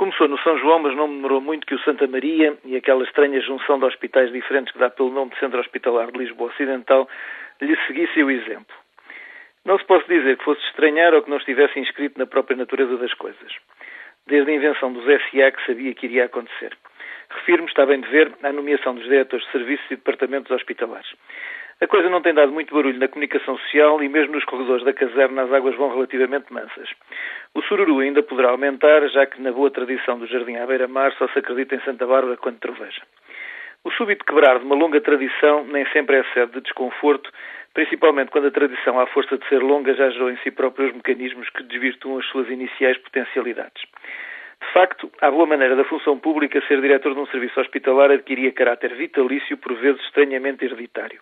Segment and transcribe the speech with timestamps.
[0.00, 3.38] Começou no São João, mas não demorou muito que o Santa Maria e aquela estranha
[3.42, 7.06] junção de hospitais diferentes que dá pelo nome de Centro Hospitalar de Lisboa Ocidental
[7.60, 8.74] lhe seguissem o exemplo.
[9.62, 12.96] Não se pode dizer que fosse estranhar ou que não estivesse inscrito na própria natureza
[12.96, 13.52] das coisas.
[14.26, 16.74] Desde a invenção dos SA que sabia que iria acontecer.
[17.28, 21.12] Refiro-me, está bem de ver, à nomeação dos diretores de serviços e departamentos hospitalares.
[21.82, 24.92] A coisa não tem dado muito barulho na comunicação social e mesmo nos corredores da
[24.92, 26.90] caserna as águas vão relativamente mansas.
[27.54, 31.26] O sururu ainda poderá aumentar, já que na boa tradição do Jardim à beira-mar só
[31.28, 33.00] se acredita em Santa Bárbara quando troveja.
[33.82, 37.32] O súbito quebrar de uma longa tradição nem sempre é sede de desconforto,
[37.72, 41.48] principalmente quando a tradição, à força de ser longa, já gerou em si próprios mecanismos
[41.48, 43.82] que desvirtuam as suas iniciais potencialidades.
[44.60, 48.52] De facto, à boa maneira da função pública, ser diretor de um serviço hospitalar adquiria
[48.52, 51.18] caráter vitalício, por vezes estranhamente hereditário.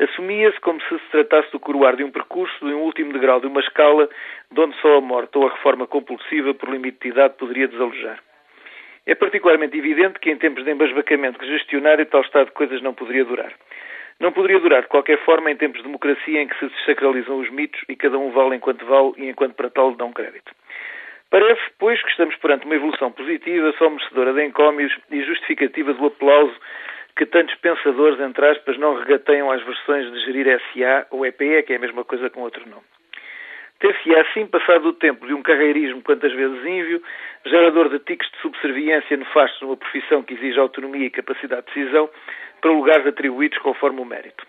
[0.00, 3.48] Assumia-se como se se tratasse do coroar de um percurso, de um último degrau de
[3.48, 4.08] uma escala,
[4.50, 8.20] de onde só a morte ou a reforma compulsiva por limite de idade poderia desalojar.
[9.06, 13.24] É particularmente evidente que em tempos de embasbacamento gestionário tal estado de coisas não poderia
[13.24, 13.52] durar.
[14.20, 17.50] Não poderia durar de qualquer forma em tempos de democracia em que se desacralizam os
[17.50, 20.52] mitos e cada um vale enquanto vale e enquanto para tal lhe dão crédito.
[21.30, 26.06] Parece, pois, que estamos perante uma evolução positiva, só merecedora de encómios e justificativa do
[26.06, 26.54] aplauso
[27.18, 31.72] que tantos pensadores, entre aspas, não regateiam às versões de gerir SA ou EPE, que
[31.72, 32.84] é a mesma coisa com outro nome.
[33.80, 37.02] Ter-se assim passado o tempo de um carreirismo quantas vezes ínvio,
[37.44, 42.08] gerador de tiques de subserviência nefastos numa profissão que exige autonomia e capacidade de decisão,
[42.60, 44.46] para lugares atribuídos conforme o mérito.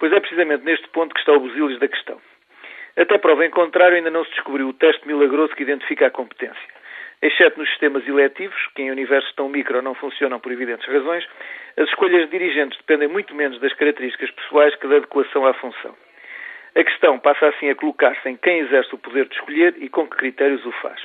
[0.00, 2.20] Pois é precisamente neste ponto que está o busilis da questão.
[2.96, 6.81] Até prova em contrário, ainda não se descobriu o teste milagroso que identifica a competência
[7.22, 11.24] exceto nos sistemas eletivos, que em universos tão micro não funcionam por evidentes razões,
[11.76, 15.94] as escolhas de dirigentes dependem muito menos das características pessoais que da adequação à função.
[16.74, 20.06] A questão passa assim a colocar-se em quem exerce o poder de escolher e com
[20.06, 21.00] que critérios o faz.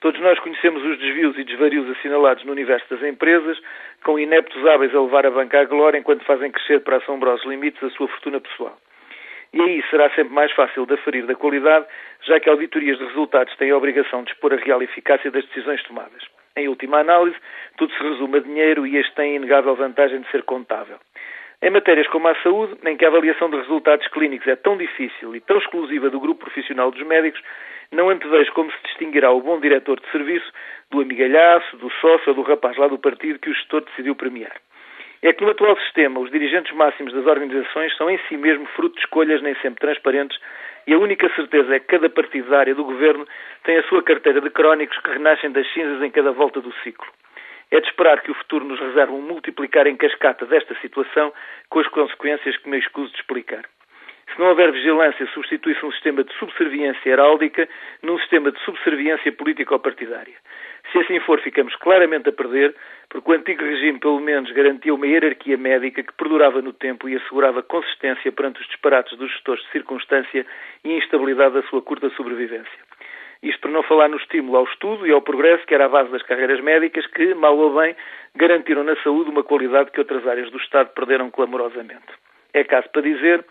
[0.00, 3.58] Todos nós conhecemos os desvios e desvarios assinalados no universo das empresas,
[4.04, 7.82] com ineptos hábeis a levar a banca à glória enquanto fazem crescer para assombrosos limites
[7.82, 8.76] a sua fortuna pessoal.
[9.52, 11.86] E aí será sempre mais fácil de aferir da qualidade,
[12.22, 15.82] já que auditorias de resultados têm a obrigação de expor a real eficácia das decisões
[15.82, 16.22] tomadas.
[16.56, 17.36] Em última análise,
[17.76, 20.98] tudo se resume a dinheiro e este tem a inegável vantagem de ser contável.
[21.60, 25.36] Em matérias como a saúde, em que a avaliação de resultados clínicos é tão difícil
[25.36, 27.40] e tão exclusiva do grupo profissional dos médicos,
[27.90, 30.50] não antevejo como se distinguirá o bom diretor de serviço
[30.90, 34.52] do amigalhaço, do sócio ou do rapaz lá do partido que o gestor decidiu premiar
[35.22, 38.96] é que no atual sistema os dirigentes máximos das organizações são em si mesmo fruto
[38.96, 40.38] de escolhas nem sempre transparentes
[40.86, 43.26] e a única certeza é que cada partido da área do governo
[43.62, 47.06] tem a sua carteira de crónicos que renascem das cinzas em cada volta do ciclo.
[47.70, 51.32] É de esperar que o futuro nos reserve um multiplicar em cascata desta situação
[51.70, 53.64] com as consequências que me escuso de explicar.
[54.34, 57.68] Se não houver vigilância, substitui-se um sistema de subserviência heráldica
[58.02, 60.34] num sistema de subserviência político-partidária.
[60.92, 62.74] Se assim for, ficamos claramente a perder,
[63.08, 67.16] porque o antigo regime, pelo menos, garantia uma hierarquia médica que perdurava no tempo e
[67.16, 70.46] assegurava consistência perante os disparates dos gestores de circunstância
[70.84, 72.78] e instabilidade da sua curta sobrevivência.
[73.42, 76.10] Isto para não falar no estímulo ao estudo e ao progresso, que era a base
[76.10, 77.96] das carreiras médicas, que, mal ou bem,
[78.36, 82.12] garantiram na saúde uma qualidade que outras áreas do Estado perderam clamorosamente.
[82.52, 83.44] É caso para dizer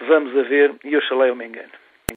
[0.00, 1.83] Vamos a ver e oxalá eu me engano.